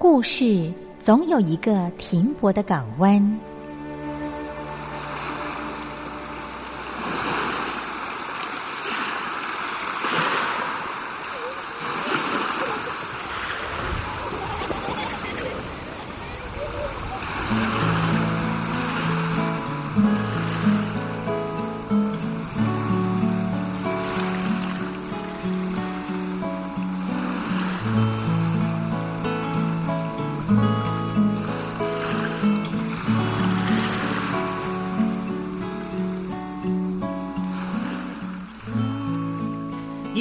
[0.00, 3.20] 故事总有一个停泊的港湾。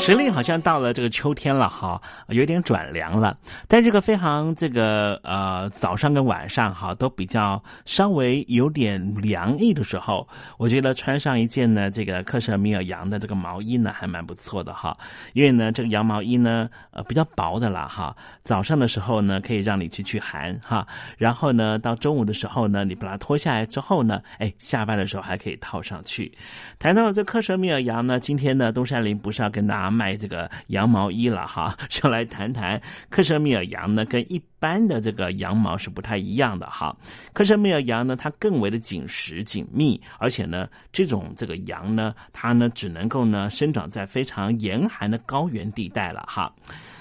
[0.00, 3.36] 时令好像到了这个秋天了哈，有点转凉了。
[3.68, 10.26] 但这个非常这个呃早上跟晚上哈都比较稍微有点凉意的时候，
[10.56, 14.96] 我觉得穿上一件呢这个克什米尔羊的这个毛衣呢还蛮不错的哈。
[15.34, 20.86] 因为呢这个羊毛衣呢呃比较薄的啦哈，早上的时候呢可以让你去去寒哈，
[21.18, 26.32] 然后呢到中午的时候呢你把它脱下来之后呢，哎下班的时候还可以套上去。
[26.78, 29.90] 谈到这克什米尔羊呢，今天呢东山林不是要跟大家。
[30.00, 32.80] 卖这个羊毛衣了哈， 就来谈谈
[33.10, 36.96] 克什米尔羊呢，跟一般的这个羊毛是不太一样的哈。
[37.34, 46.50] 克什米尔羊呢，它更为的紧实紧密，而且呢，这种这个羊呢，它呢只能够呢生长在非常严寒的高原地带了哈。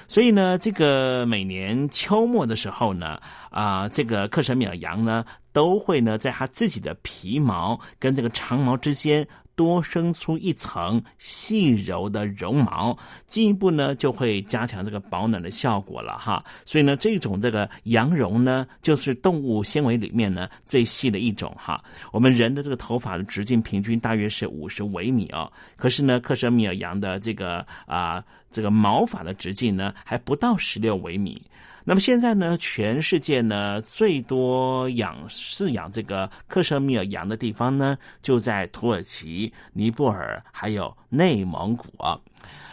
[0.09, 5.23] 所以呢，这个每年秋末的时候呢，啊，这个克什米尔羊呢，
[5.53, 9.25] 都会呢在它自己的皮毛跟这个长毛之间。
[9.59, 12.97] 多生出一层细柔的绒毛，
[13.27, 16.41] 进一步呢就会加强这个保暖的效果了哈。
[16.63, 21.83] 所以呢，这种这个羊绒呢，就是动物纤维里面呢最细的一种哈。
[22.13, 31.41] 我们人的这个头发的直径平均大约是五十微米哦，可是呢，克什米尔羊的这个啊这个毛发的直径呢还不到十六微米。
[31.89, 42.15] 那么现在呢，全世界呢最多养饲养这个克什米尔羊的地方呢，就在土耳其、尼泊尔还有内蒙古啊，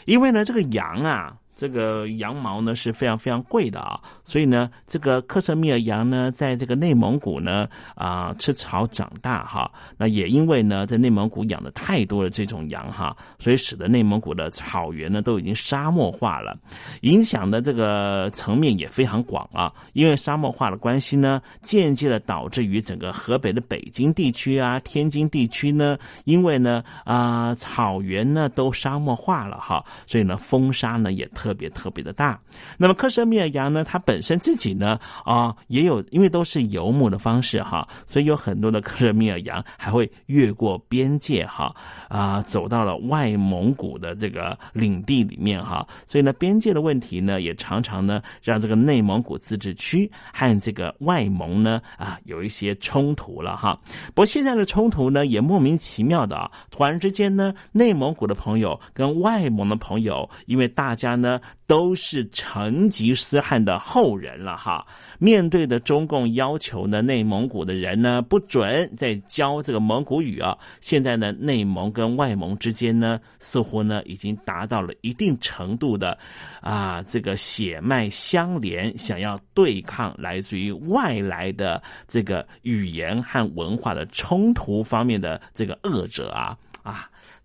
[0.05, 1.35] 因为呢这个羊啊。
[1.57, 9.71] 这个羊毛呢是非常非常贵的啊，所以呢，这个克什米尔羊呢，在这个内蒙古呢啊吃草长大哈。
[9.97, 16.55] 那也因为呢，在内蒙古养的太多的这种羊哈，所以使得内蒙古的草原呢都已经沙漠化了，
[17.01, 19.73] 影响的这个层面也非常广啊。
[19.95, 31.46] 因为沙漠化的关系呢，间接的导致于整个河北的北京地区啊、天津地区呢，因为呢啊草原呢都沙漠化了哈，所以呢风沙呢也特。
[31.47, 32.41] 特别特别的大，
[32.77, 33.85] 那么克什米尔羊呢？
[33.85, 41.73] 它本身自己呢啊也有，因为都是游牧的方式哈，所以有很多的克什米尔羊还会越过边界哈
[42.09, 53.79] 啊，走到了外蒙古的这个领地里面哈，所以呢边界的问题呢也常常呢让这个内蒙古自治区和这个外蒙呢啊有一些冲突了哈。
[54.07, 61.36] 不过现在的冲突呢也莫名其妙的啊，突然之间呢内蒙古的朋友跟外蒙的朋友，因为大家呢。
[61.67, 64.87] 都是成吉思汗的后人了哈。
[65.19, 70.57] 面对的中共要求呢，内蒙古的人呢不准再教这个蒙古语啊。
[70.81, 76.19] 现在呢，内蒙跟外蒙之间呢，似乎呢已经达到了一定程度的
[76.61, 86.57] 啊这个血脉相连，想要对抗来自于外来的这个语言和文化的冲突方面的这个恶者啊啊。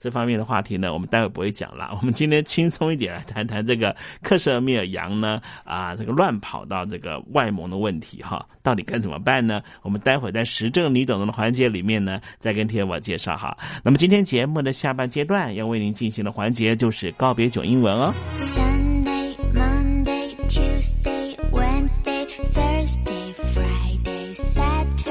[0.02, 1.96] 这方面的话题呢，我们待会不会讲了。
[2.00, 9.62] 我们今天轻松一点来谈谈这个克什米尔羊呢啊，这个乱跑到这个外蒙的问题哈，到底该怎么办呢？
[9.84, 13.56] 我们待会在时政你懂的环节里面呢，再跟天我介绍哈。
[13.84, 18.12] 那么今天节目的下半阶段要为您进行的环节就是告别九英文哦。
[18.40, 25.11] Sunday, Monday, Tuesday, Wednesday, Thursday, Friday, Saturday.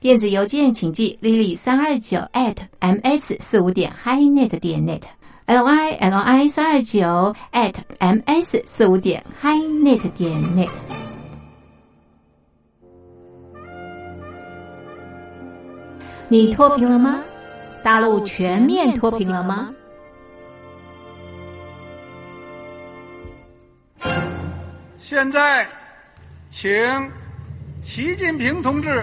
[0.00, 8.62] 电子邮件请寄 lily 三二九 at ms 四五点 highnet 点 net，l i l i 三二九 at ms
[8.64, 10.70] 四五点 highnet 点 net。
[16.28, 17.24] 你脱贫了吗？
[17.82, 19.74] 大陆全面脱贫了吗？
[24.98, 25.66] 现在，
[26.50, 26.70] 请
[27.82, 29.02] 习近平同志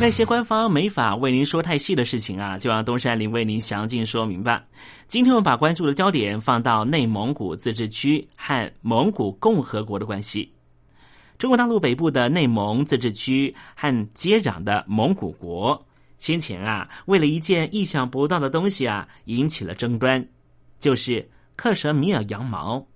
[0.00, 4.64] 那些官方没法为您说太细的事情啊，就让东山林为您详尽说明吧。
[5.08, 10.52] 今天我们把关注的焦点放到内蒙古自治区和蒙古共和国的关系。
[11.36, 15.84] 中国大陆北部的内蒙自治区和接壤的蒙古国，
[16.20, 20.24] 先前啊，为了一件意想不到的东西啊，引起了争端，
[20.78, 22.86] 就是克什米尔羊毛。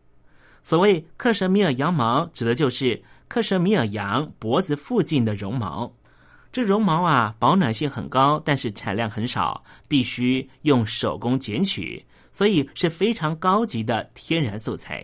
[0.63, 5.93] 所谓克什米尔羊毛，指的就是克什米尔羊脖子附近的绒毛。
[6.53, 15.03] 这绒毛啊，保暖性很高，但是产量很少，必须用手工剪取，所以是非常高级的天然素材。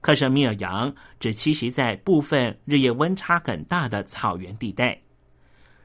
[0.00, 4.98] 克什米尔羊只栖息在部分日夜温差很大的草原地带。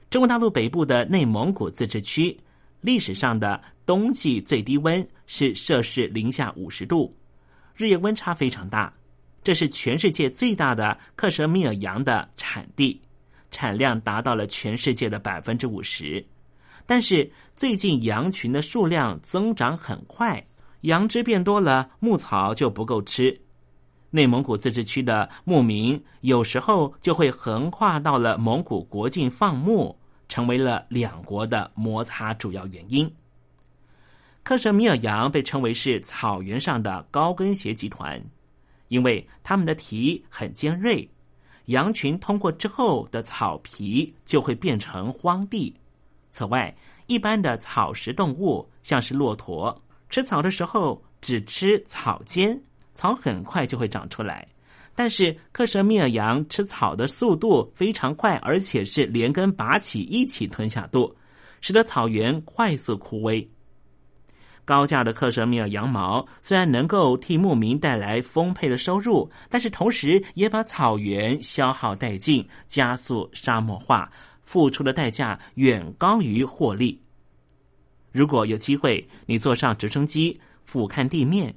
[0.09, 2.39] 中国大陆北部的内蒙古自治区，
[2.79, 7.13] 历史上的冬季最低温是摄氏零下五十度，
[7.75, 8.91] 日夜温差非常大，
[9.43, 13.01] 这是全世界最大的克什米尔羊的产地。
[13.51, 16.25] 产量达到了全世界的百分之五十，
[16.85, 20.45] 但是最近羊群的数量增长很快，
[20.81, 23.39] 羊只变多了，牧草就不够吃。
[24.09, 29.97] 内蒙古自治区的牧民有时候就会横跨到了蒙古国境放牧，
[30.29, 33.11] 成为了两国的摩擦主要原因。
[34.43, 38.23] 克什米尔羊被称为是草原上的高跟鞋集团，
[38.87, 41.09] 因为它们的蹄很尖锐。
[41.67, 45.73] 羊群通过之后的草皮就会变成荒地。
[46.31, 46.75] 此外，
[47.07, 52.61] 一般的草食动物，像是骆驼，吃草的时候只吃草尖，
[52.93, 54.47] 草很快就会长出来。
[54.95, 61.15] 但是克什米尔羊吃草的速度非常快，而且是连根拔起一起吞下肚，
[61.61, 63.45] 使得草原快速枯萎。
[64.67, 74.11] 高价的克什米尔羊毛虽然能够替牧民带来丰沛的收入，但是同时也把草原消耗殆尽，加速沙漠化，
[74.43, 76.99] 付出的代价远高于获利。
[78.11, 81.55] 如果有机会，你坐上直升机俯瞰地面，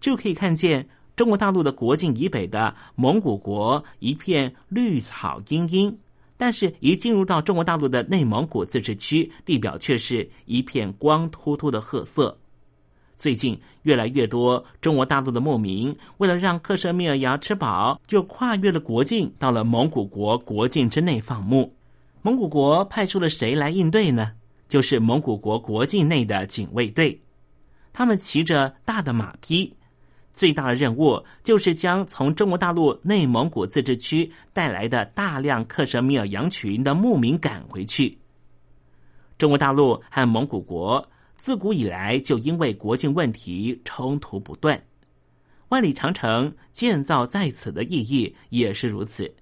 [0.00, 5.96] 就可以看见中国大陆的国境以北的蒙古国一片绿草茵茵，
[6.36, 12.36] 但是，一进入到中国大陆的内蒙古自治区，地表却是一片光秃秃的褐色。
[13.18, 21.74] 最近，越来越多中国大陆的牧民为了让克什米尔羊吃饱，就跨越了国境，到了蒙古国国境之内放牧。
[22.22, 24.32] 蒙古国派出了谁来应对呢？
[24.68, 27.20] 就是蒙古国国境内的警卫队，
[27.92, 29.74] 他们骑着大的马匹，
[30.32, 38.16] 最大的任务就是将从中国大陆内蒙古自治区带来的大量克什米尔羊群的牧民赶回去。
[39.38, 41.04] 中国大陆和蒙古国。
[41.38, 44.82] 自古以来就因为国境问题冲突不断，
[45.68, 49.32] 万里长城建造在此的意义也是如此。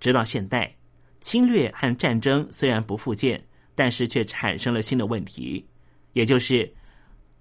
[0.00, 0.76] 直到现代，
[1.20, 3.42] 侵略和战争虽然不复见，
[3.76, 5.64] 但是却产生了新的问题，
[6.12, 6.74] 也就是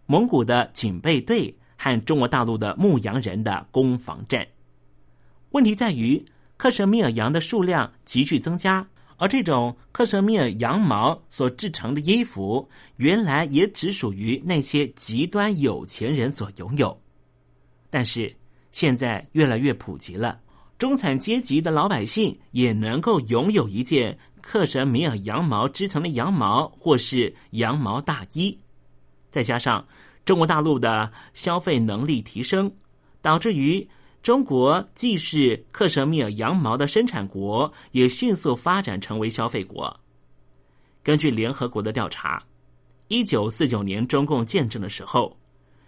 [0.06, 4.48] 蒙古的警备队和中国大陆的牧羊人的攻防战。
[5.50, 6.24] 问题在于，
[6.56, 17.02] 克什米尔羊的数量急剧增加，而这种克什米尔羊毛所制成的衣服，原来也只属于那些极端有钱人所拥有，
[17.90, 18.36] 但是
[18.72, 20.40] 现在越来越普及了。
[20.78, 28.60] 中产阶级的老百姓也能够拥有一件克什米尔羊毛织成的羊毛或是羊毛大衣，
[29.32, 29.88] 再加上
[30.26, 32.70] 中国大陆的消费能力提升，
[33.22, 33.88] 导致于
[34.26, 40.00] 中国既是克什米尔羊毛的生产国，也迅速发展成为消费国。
[41.04, 42.44] 根据联合国的调查，
[43.08, 45.38] 一九四九年中共建政的时候，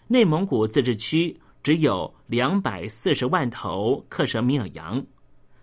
[0.05, 1.35] 内蒙古自治区。
[1.63, 5.03] 只有两百四十万头克什米尔羊，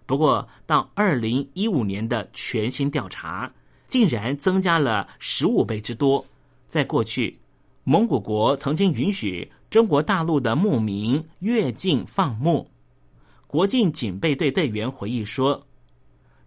[0.04, 3.50] 不过到二零一五年的全新调查，
[3.87, 6.22] 竟然增加了十五倍之多。
[6.66, 7.38] 在过去，
[7.84, 12.70] 蒙古国曾经允许中国大陆的牧民越境放牧。
[13.48, 15.66] 国境警备队队员回忆说：“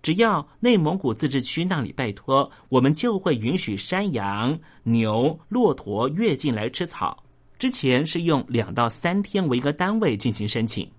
[0.02, 7.22] 只要内蒙古自治区那里拜托，我们就会允许山羊、牛、骆驼越境来吃草。”
[7.60, 10.90] 之前是用两到三天为一个单位进行申请，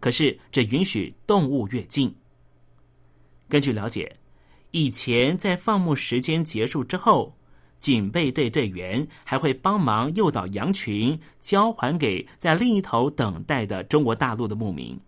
[0.00, 2.12] 可是只允许动物越境。
[3.48, 4.16] 根据了解，
[4.72, 7.32] 以前在放牧时间结束之后，
[7.84, 14.98] 警备队队员还会帮忙诱导羊群交还给在另一头等待的中国大陆的牧民。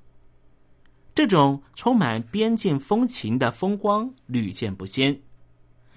[1.15, 5.19] 这种充满边境风情的风光屡见不鲜，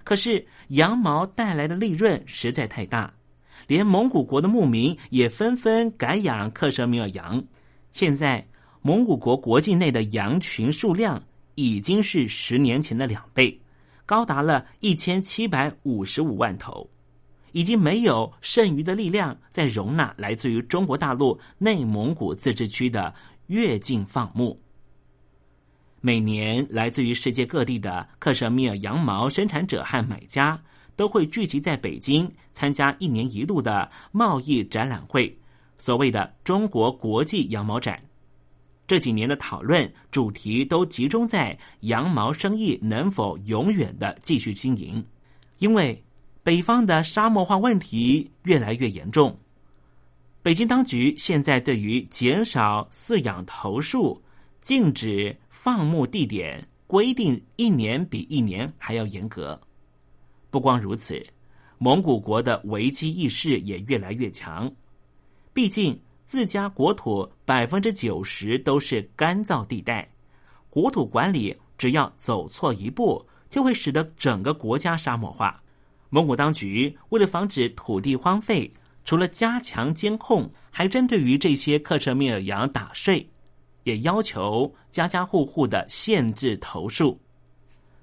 [0.06, 3.14] 可是羊毛带来的利润实在太大。
[3.68, 7.44] 连蒙古国的牧民也纷纷改养克什米尔羊。
[7.92, 8.48] 现在，
[8.82, 11.22] 蒙古国国境内的羊群数量
[11.56, 13.60] 已经是十年前的两倍，
[14.10, 16.90] 高达了一千七百五十五万头，
[17.52, 23.14] 已经没有剩余的力量再容纳来自于中国大陆内蒙古自治区的
[23.46, 24.60] 越境放牧。
[26.02, 30.60] 每年，来自于世界各地的克什米尔羊毛生产者和买家。
[30.96, 35.40] 都会聚集在北京参加一年一度的贸易展览会，
[35.78, 38.09] 所谓的中国国际羊毛展。
[38.90, 45.06] 这几年的讨论主题都集中在羊毛生意能否永远的继续经营，
[45.60, 46.04] 因为
[46.42, 49.38] 北方的沙漠化问题越来越严重。
[50.42, 54.20] 北京当局现在对于减少饲养头数、
[54.60, 59.62] 禁止放牧地点规定，一年比一年还要严格。
[60.50, 61.24] 不光如此，
[61.78, 64.74] 蒙古国的危机意识也越来越强。
[65.54, 70.08] 毕竟自家国土百分之九十都是干燥地带，
[70.70, 75.60] 国土管理只要走错一步，就会使得整个国家沙漠化。
[76.12, 78.72] 蒙古当局为了防止土地荒废，
[79.04, 83.28] 除了加强监控，还针对于这些克什米尔羊打税，
[83.84, 87.20] 也要求家家户户的限制头数。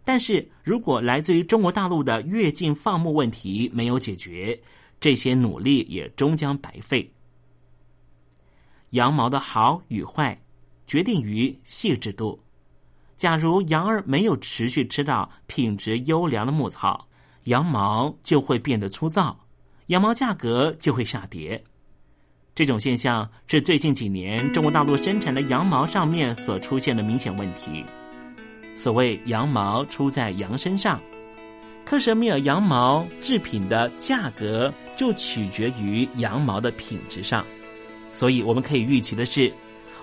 [0.04, 4.60] 但是如果来自于中国大陆的越境放牧问题没有解决，
[4.98, 7.08] 这些努力也终将白费。
[8.90, 10.40] 羊毛的好与坏，
[10.86, 12.40] 决定于细致度。
[13.16, 17.08] 假如羊儿没有持续吃到品质优良的牧草，
[17.44, 19.38] 羊毛就会变得粗糙，
[19.86, 21.62] 羊毛价格就会下跌。
[22.54, 27.84] 这种现象是最近几年中国大陆生产的羊毛上面所出现的明显问题。
[28.74, 31.00] 所谓羊毛出在羊身上，
[31.84, 37.44] 克什米尔羊毛制品的价格就取决于羊毛的品质上，
[38.16, 39.52] 所以我们可以预期的是，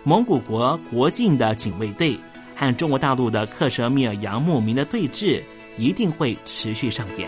[0.04, 2.16] 蒙古国国境的警卫队
[2.56, 5.42] 和中国大陆的克什米尔羊牧民的对峙
[5.78, 7.28] 一定会持续上演。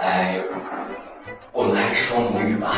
[0.00, 0.40] I,
[1.52, 2.74] 我们还是说母语吧。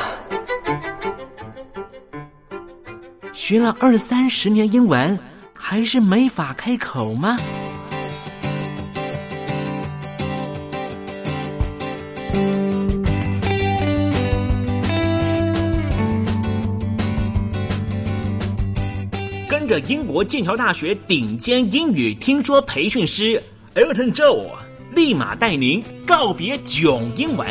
[3.33, 5.19] 学了二三十年英文，
[5.55, 7.37] 还是没法开口吗？
[19.49, 23.43] 跟着英国剑桥大学顶尖英语听说培训师
[23.75, 24.49] Elton Joe，
[24.97, 27.47] 立马带您告别囧英文。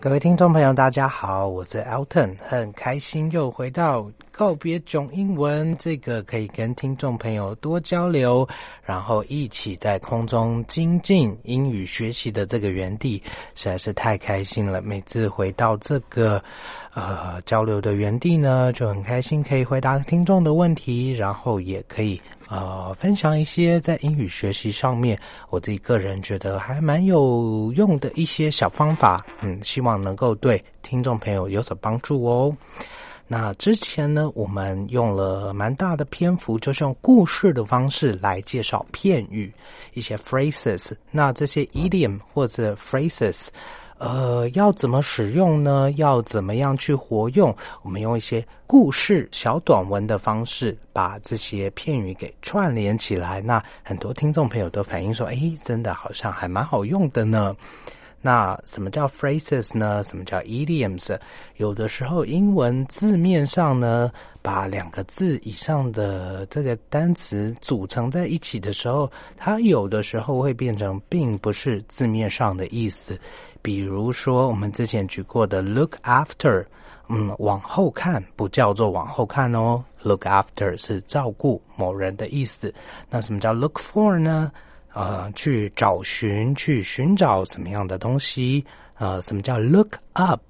[0.00, 8.46] 各位听众朋友，大家好，我是 Elton，很开心又回到告别囧英文这个可以跟听众朋友多交流，
[8.82, 13.22] 然后一起在空中精进英语学习的这个园地，
[13.54, 14.82] 实在是太开心了。
[14.82, 16.42] 每次回到这个
[16.94, 25.16] 呃交流的园地呢，就很开心可以回答听众的问题，然后也可以呃分享一些在英语学习上面
[25.48, 32.52] 我自己个人觉得还蛮有用的一些小方法，嗯，希望能够对听众朋友有所帮助哦。
[33.26, 39.52] 那之前呢，我们用了蛮大的篇幅，就是用故事的方式来介绍片语
[39.94, 40.92] 一些 phrases。
[41.10, 43.46] 那这些 idiom 或者 phrases，
[43.96, 45.90] 呃，要怎么使用呢？
[45.92, 47.56] 要怎么样去活用？
[47.82, 53.40] 我们用一些故事小短文的方式，把这些片语给串联起来。
[53.40, 57.56] 那很多听众朋友都反映说，诶，真的好像还蛮好用的呢。
[58.26, 60.02] 那什么叫 phrases 呢？
[60.04, 61.14] 什么叫 idioms？
[61.58, 64.10] 有的时候英文字面上呢，
[64.40, 73.20] 把两个字以上的这个单词组成在一起的时候，它有的时候会变成并不是字面上的意思。
[73.60, 76.64] 比如说我们之前举过的 look after，
[77.08, 82.72] 嗯，往后看不叫做往后看哦，look after 是照顾某人的意思。
[83.10, 84.50] 那什么叫 look for 呢？
[84.94, 88.64] 呃，去找寻，去寻找怎么样的东西？
[88.96, 90.40] 呃，什么叫 look up？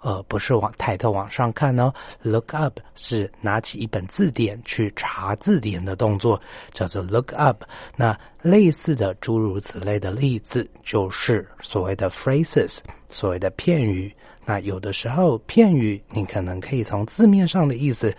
[0.00, 6.40] 呃，不是往抬头往上看哦，look up 是拿起一本字典去查字典的动作，
[6.72, 7.62] 叫做 look up。
[7.96, 12.78] 那类似的诸如此类的例子，就是所谓的 phrases，
[13.10, 14.12] 所谓的片语。
[14.44, 18.12] 那有的时候片语，你可能可以从字面上的意思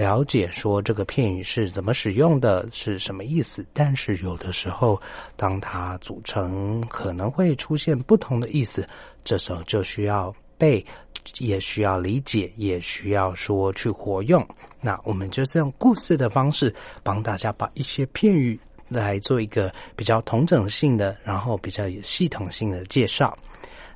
[0.00, 3.62] 了解说这个片语是怎么使用的，是什么意思。
[3.74, 4.98] 但是有的时候，
[5.36, 8.88] 当它组成可能会出现不同的意思，
[9.22, 10.82] 这时候就需要背，
[11.38, 14.42] 也需要理解，也需要说去活用。
[14.80, 18.58] 那我们就是用故事的方式，帮大家把一些片语
[18.88, 23.36] 来做一个比较同整性的，然后比较有系统性的介绍。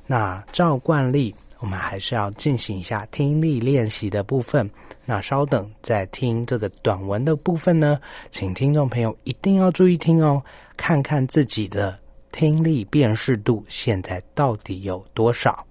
[0.05, 1.33] 那照惯例。
[1.59, 4.69] 我们还是要进行一下听力练习的部分。
[5.05, 7.99] 那稍等，在听这个短文的部分呢，
[8.31, 10.43] 请听众朋友一定要注意听哦，
[10.75, 11.97] 看看自己的
[12.31, 15.65] 听力辨识度现在到底有多少。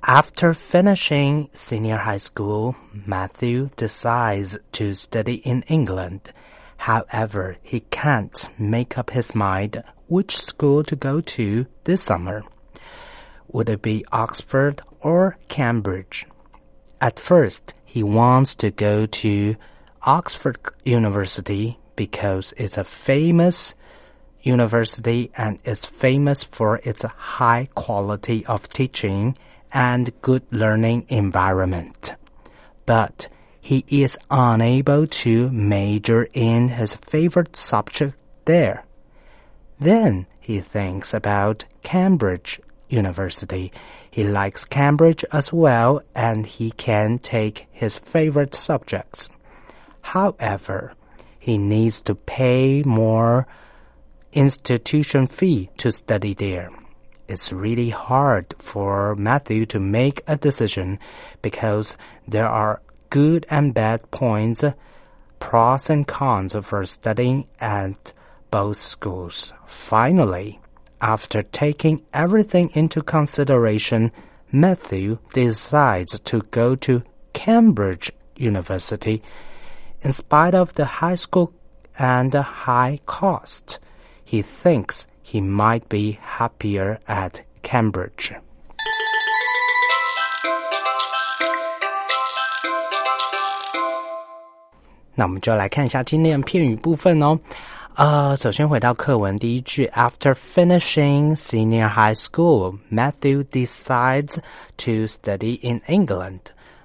[0.00, 6.20] After finishing senior high school, Matthew decides to study in England.
[6.76, 12.44] However, he can't make up his mind which school to go to this summer.
[13.48, 16.26] Would it be Oxford or Cambridge?
[17.00, 19.56] At first, he wants to go to
[20.02, 23.74] Oxford University because it's a famous
[24.42, 29.36] university and is famous for its high quality of teaching
[29.72, 32.14] and good learning environment.
[32.86, 33.28] But
[33.66, 38.84] he is unable to major in his favorite subject there.
[39.80, 43.72] Then he thinks about Cambridge University.
[44.08, 49.28] He likes Cambridge as well and he can take his favorite subjects.
[50.00, 50.92] However,
[51.40, 53.48] he needs to pay more
[54.32, 56.70] institution fee to study there.
[57.26, 61.00] It's really hard for Matthew to make a decision
[61.42, 61.96] because
[62.28, 64.64] there are good and bad points,
[65.38, 68.12] pros and cons for studying at
[68.50, 69.52] both schools.
[69.66, 70.60] Finally,
[71.00, 74.12] after taking everything into consideration,
[74.50, 79.22] Matthew decides to go to Cambridge University
[80.02, 81.52] in spite of the high school
[81.98, 83.78] and the high cost.
[84.24, 88.32] He thinks he might be happier at Cambridge.
[95.16, 97.36] 那我们就来看一下今天的片语部分哦。
[97.94, 104.34] 呃，首先回到课文第一句，After finishing senior high school, Matthew decides
[104.76, 106.40] to study in England。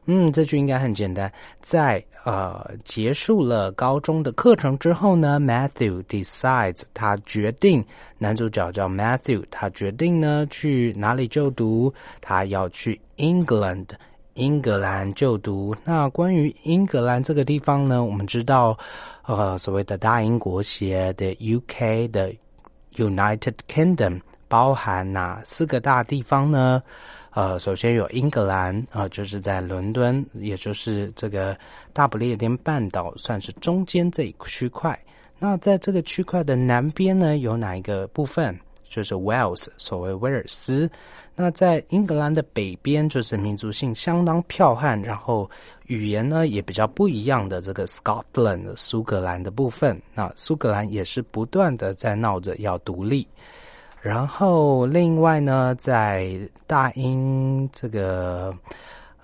[0.06, 1.32] 嗯，这句应该很简单。
[1.60, 7.86] 在呃结束了高中的课程之后呢，Matthew decides 他决定，
[8.18, 13.88] 男主角叫 Matthew，他决定呢去哪里就读，他要去 England。
[14.42, 15.76] 英格兰就读。
[15.84, 18.76] 那关于英格兰这个地方呢，我们知道，
[19.22, 22.34] 呃，所谓的大英国协的 UK 的
[22.96, 26.82] United Kingdom 包含哪四个大地方呢？
[27.34, 31.56] 呃，首先有英格兰，呃，就是在伦敦，也就是这个
[31.94, 35.00] 大不列颠半岛，算是中间这一区块。
[35.38, 38.60] 那在这个区块的南边呢，有哪一个部分？
[38.90, 40.90] 就是 Wales，所谓威尔斯。
[41.42, 45.50] 那在英格兰的北边，就是民族性相当剽悍，然后
[45.88, 50.00] 语言呢也比较不一样的这个 Scotland 苏格兰的部分。
[50.14, 53.28] 那苏格兰也是不断的在闹着要独立。
[54.02, 58.54] 然后另外呢，在大英这个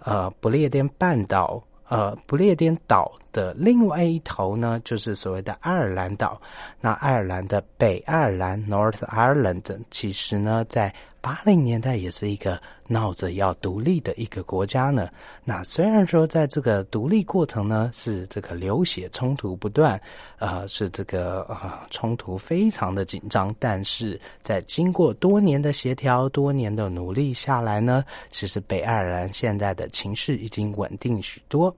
[0.03, 1.61] 呃不列颠半岛。
[1.89, 6.39] 呃，不列颠岛的另外一头呢，就是所谓的爱尔兰岛。
[6.81, 15.09] 那爱尔兰的北爱尔兰 （North Ireland） 其实呢，在八零年代也是一个闹着要独立的一个国家呢。
[15.43, 19.99] 那虽然说在这个独立过程呢，是这个流血冲突不断，
[20.39, 31.75] 呃，是这个呃冲突非常的紧张，但是在经过多年的协调、多年的努力下来呢，其实北爱尔兰现在的情势已经稳定许多。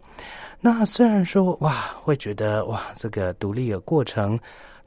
[0.62, 4.38] 那虽然说哇，会觉得哇，这个独立的过程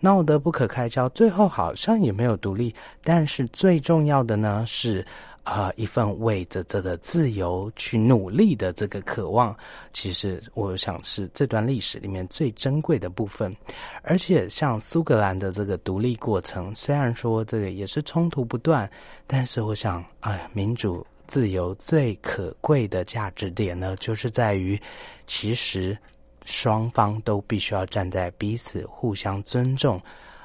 [0.01, 2.75] 闹得不可开交，最后好像也没有独立。
[3.03, 5.03] 但是最重要的呢，是
[5.45, 9.57] 啊，一份为着这个自由去努力的这个渴望，
[9.93, 13.55] 其实我想是这段历史里面最珍贵的部分。
[14.03, 18.91] 而且像苏格兰的这个独立过程，虽然说这个也是冲突不断，
[19.27, 21.07] 但是我想，哎，民主。
[21.25, 24.79] 自由最可贵的价值点呢，就是在于，
[25.25, 25.97] 其实
[26.45, 29.99] 双方都必须要站在彼此互相尊重，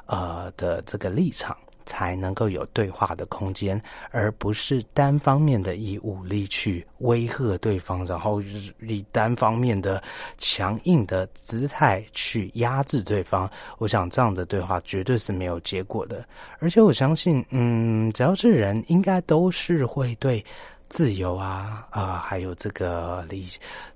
[0.05, 1.57] 呃的这个立场，
[1.87, 8.39] 才能够有对话的空间，而不是单方面的以武力去威吓对方，然后
[8.79, 10.03] 以单方面的
[10.37, 13.49] 强硬的姿态去压制对方。
[13.79, 16.23] 我想这样的对话绝对是没有结果的。
[16.59, 20.45] 而且我相信，嗯，只要是人，应该都是会对。
[20.89, 23.45] 自由啊，啊，还有这个理，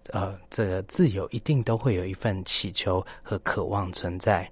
[0.10, 4.46] 呃，这个自由一定都会有一份祈求和渴望存在。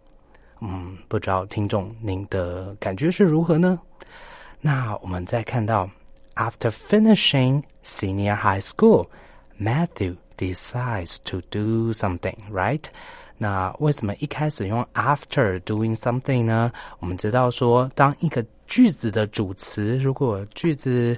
[0.62, 3.80] 嗯，不知道听众您的感觉是如何呢？
[4.62, 5.90] 那我们再看到
[6.36, 9.08] ，After finishing senior high school,
[9.58, 12.84] Matthew decides to do something, right？
[13.38, 16.72] 那为什么一开始用 after doing something 呢？
[17.00, 21.18] 我们知道说，当一个句子的主词，如果句子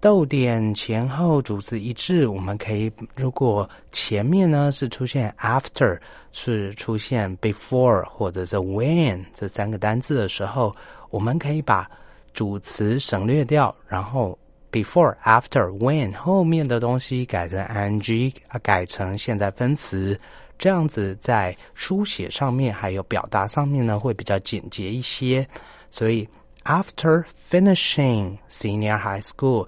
[0.00, 5.98] 逗点前后主词一致，我们可以如果前面呢是出现 after，
[6.30, 10.72] 是出现 before 或者是 when 这三个单字的时候，
[11.10, 11.90] 我们可以把
[12.32, 14.38] 主词省略掉，然后
[14.70, 20.16] before、after、when 后面的东西改成 ing 啊，改成现在分词，
[20.56, 25.44] 这样子在书写上面还有表达上面呢会比较简洁一些。
[25.90, 26.28] 所以
[26.62, 29.66] after finishing senior high school。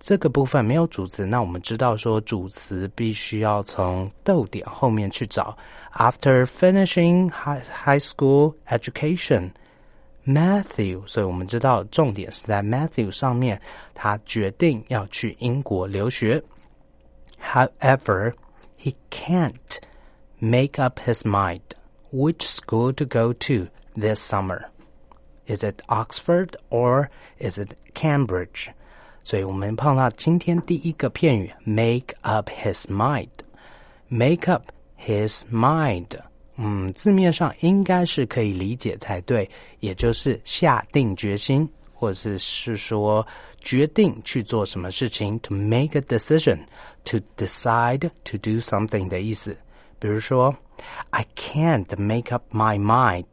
[0.00, 5.56] 这个部分没有主词，那我们知道说主词必须要从逗点后面去找。
[5.94, 9.52] After finishing high high school education,
[10.26, 13.60] Matthew，所以我们知道重点是在 Matthew 上面，
[13.94, 16.42] 他决定要去英国留学。
[17.40, 18.34] However,
[18.78, 19.78] he can't
[20.38, 21.60] make up his mind
[22.10, 24.64] which school to go to this summer.
[25.46, 27.08] Is it Oxford or
[27.38, 28.68] is it Cambridge?
[29.22, 34.68] 所以我们碰到今天第一个片语 make up his mind。make up
[34.98, 36.08] his mind，
[36.56, 39.48] 嗯，字面上应该是可以理解才对，
[39.80, 43.26] 也就是下定决心，或者是是说
[43.58, 49.56] 决定去做什么事情，to make a decision，to decide to do something 的意思。
[49.98, 50.54] 比如说，
[51.10, 53.24] I can't make up my mind，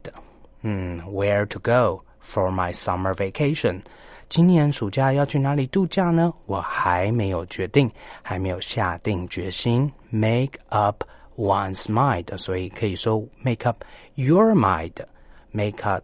[0.62, 3.82] 嗯，where to go for my summer vacation。
[4.29, 6.33] 今年暑假要去哪里度假呢？
[6.45, 7.89] 我还没有决定，
[8.21, 9.89] 还没有下定决心。
[10.09, 11.03] Make up
[11.37, 13.83] one's mind，所以可以说 make up
[14.15, 16.03] your mind，make up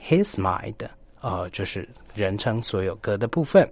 [0.00, 0.76] his mind，
[1.20, 3.68] 呃，就是人称所有格的部分。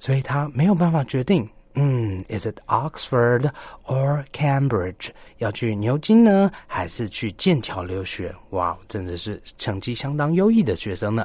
[0.00, 3.48] 所以他没有办法决定，嗯，is it Oxford
[3.86, 5.10] or Cambridge？
[5.36, 8.34] 要去牛津呢，还是去剑桥留学？
[8.50, 11.24] 哇，真的是成绩相当优异的学生呢。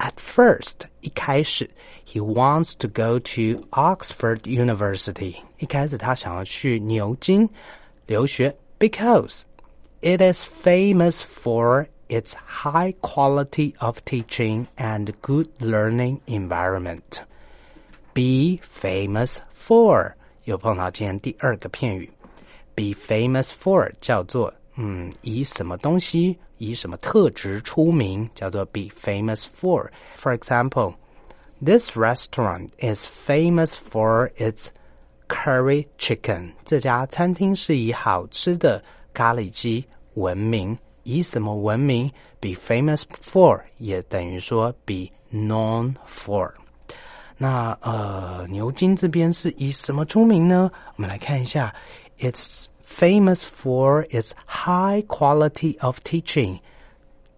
[0.00, 1.70] At first，一开始，
[2.06, 5.36] he wants to go to Oxford University。
[5.58, 7.48] 一开始他想要去牛津
[8.06, 9.42] 留学，because
[10.02, 17.22] it is famous for its high quality of teaching and good learning environment.
[18.12, 20.12] Be famous for
[20.44, 22.10] 又碰到今天第二个片语，
[22.74, 26.38] be famous for 叫做嗯以什么东西。
[26.61, 29.89] 以什么特质出名，叫做 be famous for.
[30.15, 30.93] For example,
[31.59, 34.67] this restaurant is famous for its
[35.27, 36.53] curry chicken.
[36.63, 38.79] 这家餐厅是以好吃的
[39.11, 39.83] 咖喱鸡
[40.13, 40.77] 闻名。
[41.01, 42.07] 以什么闻名
[42.39, 46.51] ？be famous for 也等于说 be known for。
[47.37, 50.69] 那呃，牛津这边是以什么出名呢？
[50.95, 51.73] 我们来看一下
[52.19, 56.58] ，It's famous for its high quality of teaching，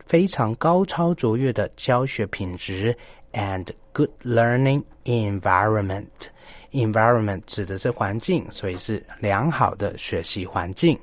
[0.07, 2.97] 非常高超卓越的教学品质，
[3.33, 10.99] and good learning environment。environment 指的是环境，所以是良好的学习环境。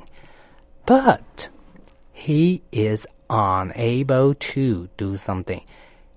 [0.85, 1.21] But
[2.15, 5.63] he is unable to do something.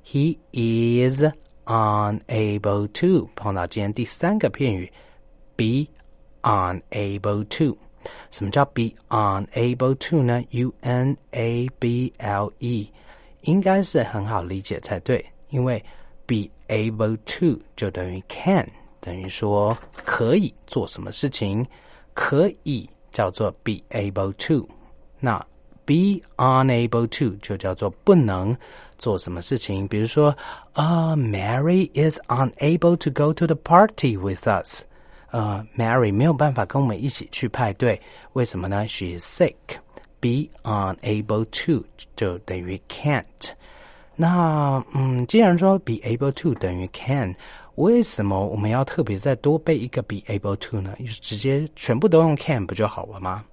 [0.04, 1.24] He is
[1.64, 4.92] unable to 碰到今天第三个片语，
[5.56, 5.88] be
[6.42, 7.78] unable to。
[8.30, 10.42] 什么叫 be unable to 呢？
[10.50, 12.90] U N A B L E
[13.42, 15.82] 应该是很好理解才对，因为
[16.26, 18.68] be able to 就等于 can，
[19.00, 21.66] 等于说可以做什么事情，
[22.14, 24.68] 可以叫做 be able to。
[25.20, 25.38] 那
[25.84, 28.56] be unable to 就叫做不能
[28.98, 30.36] 做什么事情，比如说，
[30.74, 34.82] 啊、uh,，Mary is unable to go to the party with us。
[35.33, 37.99] 呃，Mary 没有办法跟我们一起去派对，
[38.33, 39.55] 为什么呢？She is sick.
[40.19, 41.83] Be unable to
[42.15, 43.25] 就等于 can't。
[44.15, 47.35] 那嗯，既然说 be able to 等于 can，
[47.75, 50.95] 为什么我们要特别再多背一个 be able to 呢？
[50.99, 53.43] 就直接全部都用 can 不就好了吗？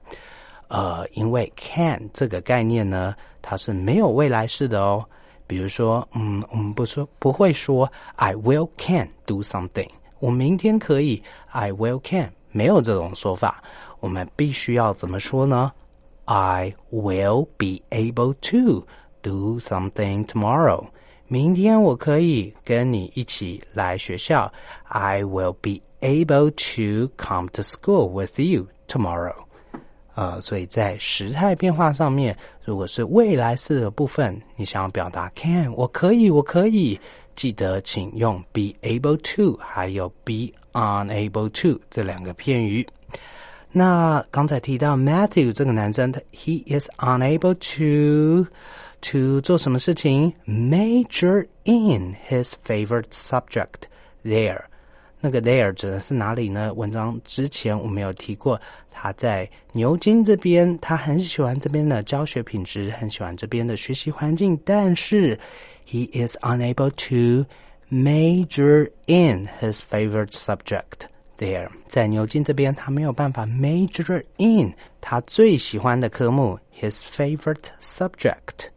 [0.69, 5.03] 呃，因为 can 这个概念呢，它是没有未来式的哦。
[5.47, 9.89] 比如说，嗯，我们不说不会说 I will can do something。
[10.21, 13.63] 我明天可以，I will can，没有这种说法。
[13.99, 15.73] 我们必须要怎么说呢
[16.27, 18.87] ？I will be able to
[19.23, 20.85] do something tomorrow。
[21.27, 24.53] 明天我可以跟你一起来学校。
[24.85, 29.35] I will be able to come to school with you tomorrow。
[30.15, 37.01] 呃，所以在时态变化上面，如果是未来式的部分，你想要表达 can，我可以，我可以。
[37.37, 42.87] 记得请用 be able to 还有 be unable to 这两个片语。
[43.73, 48.51] 那刚才提到 Matthew 这个男生他，he is unable to
[49.01, 53.87] to 做什么事情？Major in his favorite subject
[54.25, 54.63] there。
[55.21, 56.75] 那个 there 指的是哪里呢？
[56.75, 58.61] 文章之前我们有提过，
[58.91, 65.39] 他在牛津这边，他很喜欢这边的教学品质，很喜欢这边的学习环境，但是。
[65.90, 67.46] he is unable to
[67.90, 71.08] major in his favorite subject
[71.38, 71.70] there。
[71.88, 78.68] 在牛津这边，他没有办法 major in 他最喜欢的科目，his favorite subject，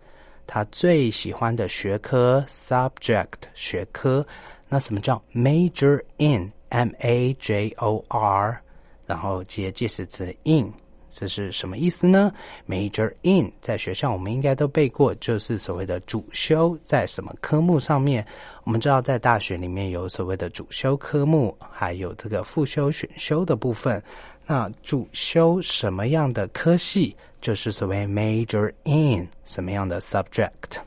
[0.46, 4.26] 他最喜欢的学科 subject 学科。
[4.68, 8.61] 那什么叫 major in？M A J O R，
[9.07, 10.70] 然后接介词词 in。
[11.14, 12.34] 这是什么意思呢
[12.68, 18.26] ？Major in 在学校我们应该都背过，就是所谓的主修在什么科目上面。
[18.64, 24.01] 我们知道在大学里面有所谓的主修科目，还有这个副修、选修的部分。
[24.45, 30.80] 那主修什么样的科系，就是所谓 major in 什么样的 subject。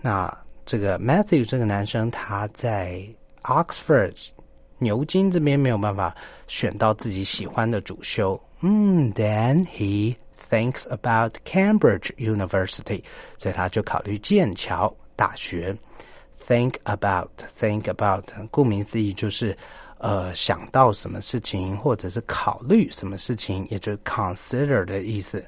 [0.00, 0.34] 那
[0.66, 3.06] 这个 Matthew 这个男生他在
[3.42, 4.14] Oxford
[4.78, 6.14] 牛津这边没有办法
[6.46, 10.15] 选到自己喜欢的主修，嗯，then he
[10.49, 13.03] thinks about Cambridge University，
[13.37, 15.77] 所以他就考虑剑桥大学。
[16.47, 19.55] Think about, think about，顾名思义就是
[19.99, 25.43] 呃想到什么事情，或者是考虑什么事情，也就是 consider 的意思。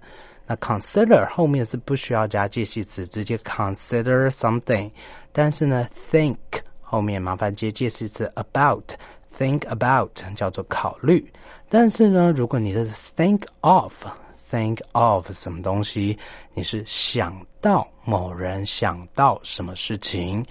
[0.46, 4.92] 那 consider 后面是不需要加介系词，直接 consider something。
[5.32, 6.38] 但是呢，think
[6.82, 8.94] 后面麻烦接介系词 about。
[9.38, 11.32] Think about 叫做考虑，
[11.68, 16.20] 但是呢，如果你是 think of，think of 什么东西，
[16.54, 20.46] 你是想到某人想到什么事情，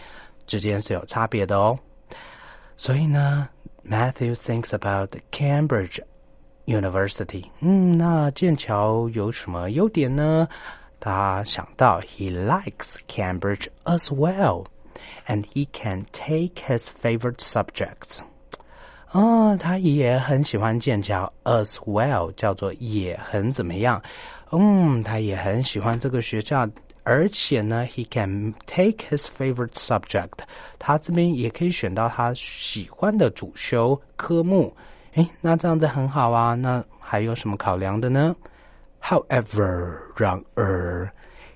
[0.47, 1.79] 之间是有差别的哦。
[2.77, 3.49] 所以呢，
[3.89, 6.01] Matthew thinks about Cambridge
[6.65, 7.45] University。
[7.61, 10.49] 嗯，那剑桥有什么优点呢？
[10.99, 14.65] 他想到 he likes Cambridge as well,
[15.27, 18.19] and he can take his favorite subjects.
[19.16, 24.02] 哦，他也很喜欢剑桥，as well 叫做也很怎么样？
[24.52, 26.70] 嗯，他也很喜欢这个学校，
[27.04, 30.40] 而且呢，he can take his favorite subject，
[30.78, 34.76] 他这边也可以选到他喜欢的主修科目。
[35.14, 36.54] 诶，那这样子很好啊。
[36.54, 38.36] 那还有什么考量的呢
[39.02, 41.10] ？However，然而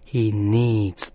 [0.10, 1.10] ，he needs。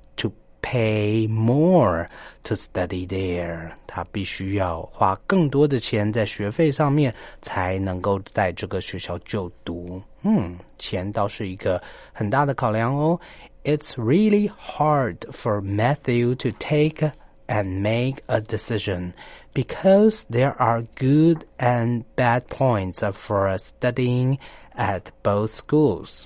[0.64, 2.10] Pay more
[2.43, 10.01] to study there，他必须要花更多的钱在学费上面，才能够在这个学校就读。
[10.22, 11.82] 嗯，钱倒是一个
[12.12, 13.20] 很大的考量哦。
[13.64, 17.10] It's really hard for Matthew to take
[17.47, 19.14] and make a decision
[19.53, 24.38] because there are good and bad points for studying
[24.76, 26.26] at both schools.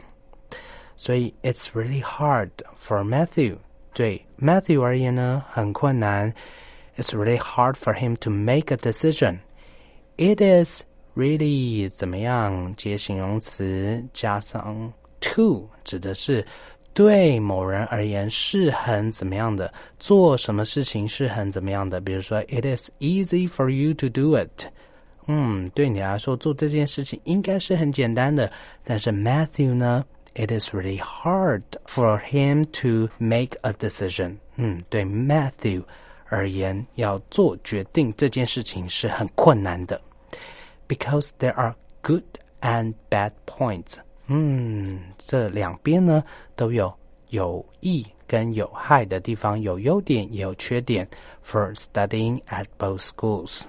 [0.97, 3.57] 所以 it's really hard for Matthew
[3.93, 6.33] 对 Matthew 而言呢，很困难。
[6.97, 9.39] It's really hard for him to make a decision.
[10.17, 10.83] It is
[11.15, 12.73] really 怎么样？
[12.75, 16.45] 接形容词加上 to，指的是
[16.93, 21.99] 对某人而言是很怎么样的，做什么事情是很怎么样的。
[21.99, 24.67] 比如说，It is easy for you to do it。
[25.25, 28.51] 嗯，对你来说做这件事情应该是很简单的。
[28.83, 30.05] 但是 Matthew 呢
[30.35, 34.37] ？it is really hard for him to make a decision.
[34.55, 35.83] 嗯，对 Matthew
[36.29, 40.01] 而言，要做决定这件事情是很困难的，
[40.87, 42.23] because there are good
[42.61, 43.97] and bad points.
[44.27, 46.23] 嗯，这两边呢
[46.55, 46.93] 都有
[47.29, 51.07] 有益跟有害的地方，有优点也有缺点。
[51.45, 53.63] For studying at both schools，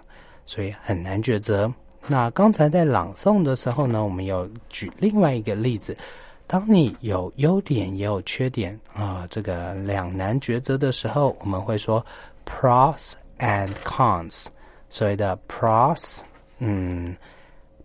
[0.47, 1.75] 所以很难抉择。
[2.07, 5.97] 那刚才在朗诵的时候呢，我们有举另外一个例子。
[6.49, 12.05] 当你有优点也有缺点啊，这个两难抉择的时候，我们会说
[12.45, 14.47] pros and cons。
[14.91, 16.19] 所谓的 pros，
[16.59, 17.17] 嗯，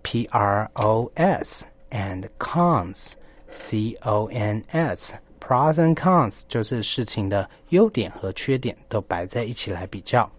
[0.03, 10.29] p r o s and cons，c o n s，pros and cons 就是事情的优点和缺点都摆在一起来比较。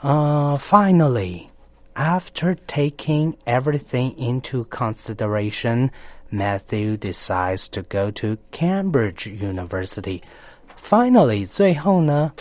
[0.00, 5.90] 呃，finally。After taking everything into consideration,
[6.34, 10.22] Matthew decides to go to Cambridge University.
[10.76, 12.32] Finally，最后呢，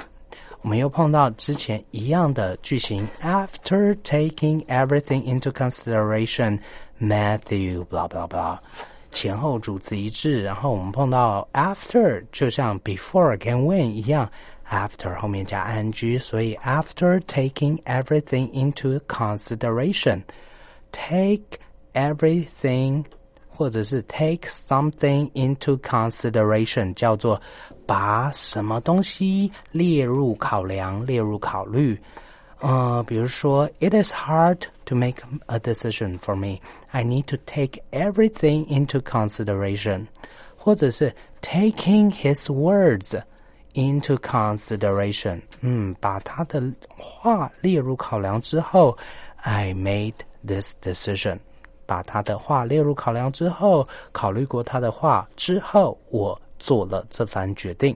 [0.61, 3.07] 我们又碰到之前一样的句型。
[3.21, 6.59] After taking everything into consideration,
[7.01, 8.59] Matthew blah blah blah，
[9.11, 10.43] 前后主词一致。
[10.43, 14.29] 然后我们碰到 after，就像 before 跟 when 一样，
[14.69, 21.57] after 后面加 ing，所以 after taking everything into consideration，take
[21.93, 23.05] everything
[23.53, 27.41] 或者是 take something into consideration，叫做
[27.85, 31.99] 把什么东西列入考量、列入考虑。
[32.61, 36.59] 呃，比如说，It is hard to make a decision for me.
[36.91, 40.07] I need to take everything into consideration，
[40.57, 43.17] 或者是 taking his words
[43.73, 45.41] into consideration。
[45.61, 46.61] 嗯，把他的
[46.97, 48.97] 话列入考量之后，
[49.37, 51.39] I made this decision。
[51.85, 57.95] 把他的话列入考量之后，考虑过他的话之后，我做了这番决定。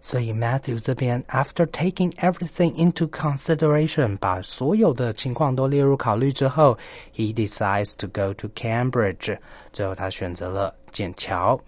[0.00, 6.78] 所以 Matthew 这边，after taking everything into consideration，把所有的情况都列入考虑之后，
[7.14, 9.36] he decides to go to Cambridge。
[9.72, 11.58] 最后他选择了剑桥。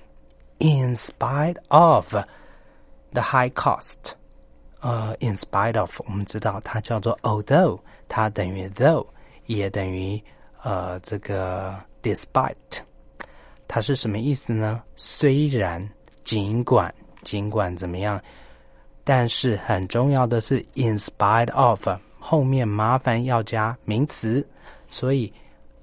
[0.60, 2.14] In spite of
[3.12, 4.12] the high cost，
[4.80, 7.78] 呃，in spite of，我们知道它叫做 although，
[8.08, 9.06] 它等于 though，
[9.46, 10.22] 也等于
[10.62, 12.80] 呃，这个 despite，
[13.66, 14.82] 它是什么意思呢？
[14.96, 15.88] 虽然、
[16.24, 16.92] 尽管、
[17.22, 18.20] 尽管怎么样，
[19.04, 21.86] 但是很重要的是 in spite of，
[22.18, 24.46] 后面麻烦要加名词，
[24.90, 25.32] 所以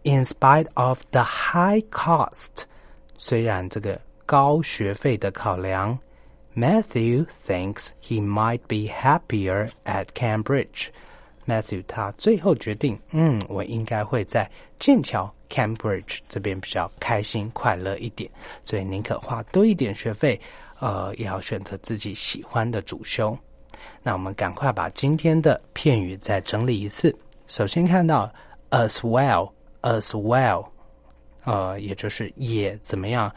[0.04, 2.64] in spite of the high cost，
[3.18, 5.98] 虽然这个高学费的考量，
[6.56, 10.88] Matthew thinks he might be happier at Cambridge。
[11.51, 14.49] Matthew 他最后决定，嗯，我应该会在
[14.79, 18.31] 剑桥 Cambridge 这边比较开心快乐一点，
[18.63, 20.41] 所以宁可花多一点学费，
[20.79, 23.37] 呃，也要选择自己喜欢的主修。
[24.03, 27.15] 那我们赶快把今天的片语再整理一次。
[27.49, 28.33] 首先看到
[28.71, 30.67] as well，as well，
[31.45, 33.33] 呃，也就是也怎么样，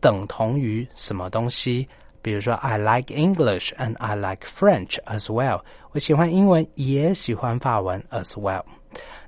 [0.00, 1.88] 等同于什么东西？
[2.21, 5.61] 比如说，I like English and I like French as well。
[5.91, 8.63] 我喜欢英文，也喜欢法文 as well。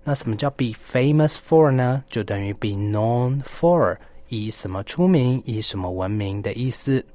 [0.04, 2.04] 那什么叫 be famous for 呢？
[2.10, 3.96] 就等于 be known for，
[4.28, 7.06] 以什么出名，以什么闻名的意思。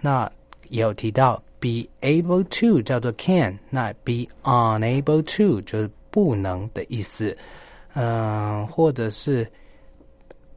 [0.00, 0.30] 那
[0.68, 7.36] 也有提到 be able to 叫做 can，那 be unable to 就是不能的意思。
[7.94, 9.50] 嗯，或者是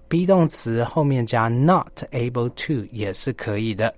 [0.08, 3.94] be 动词后面加 not able to 也是可以的。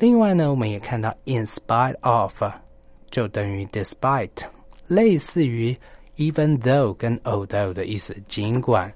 [0.00, 2.32] 另外呢，我们也看到 in spite of
[3.10, 4.44] 就等于 despite，
[4.86, 5.76] 类似于
[6.16, 8.92] even though 跟 although 的意思，尽管、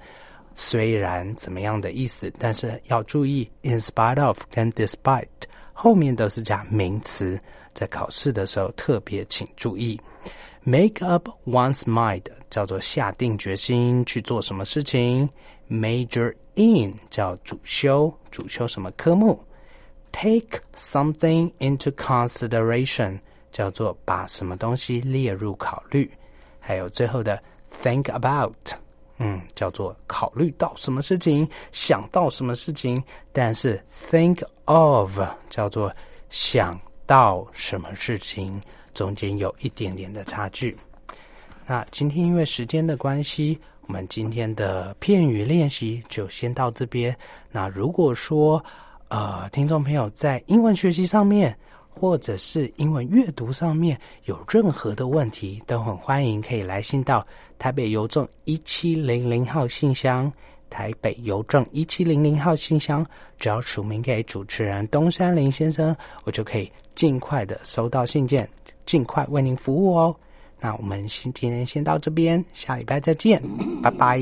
[0.55, 5.27] 虽然怎么样的意思，但是要注意 in spite of 跟 despite
[5.73, 7.41] 后面都是加名词，
[7.75, 10.01] 在考试的时候特别请注意。
[10.63, 15.29] Make up one's mind 叫做下定决心去做什么事情
[15.69, 19.43] ，major in 叫主修，主修什么科目。
[20.13, 23.19] Take something into consideration
[23.51, 26.09] 叫做把什么东西列入考虑，
[26.61, 27.43] 还有最后的
[27.83, 28.55] think about，
[29.19, 33.03] 嗯，叫做考虑到什么事情，想到什么事情。
[33.33, 35.93] 但是 think of 叫做
[36.31, 38.61] 想到什么事情，
[38.95, 40.77] 中间有一点点的差距。
[41.67, 47.17] 那今天因为时间的关系，我们今天的片语练习就先到这边。
[47.51, 48.63] 那如果说，
[49.13, 51.55] 呃，听众朋友在英文学习上面，
[51.91, 57.25] 或者是英文阅读上面有任何的问题，都很欢迎可以来信到
[57.59, 60.33] 台北邮政一七零零号信箱。
[60.71, 63.07] 台北邮政一七零零号信箱，
[63.39, 65.95] 只要署名给主持人东山林先生，
[66.25, 68.49] 我就可以尽快的收到信件，
[68.87, 70.17] 尽快为您服务哦。
[70.59, 73.43] 那我们今天先到这边，下礼拜再见，
[73.83, 74.19] 拜拜。